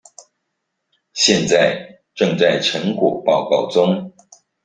[1.13, 4.11] 現在正在成果報告中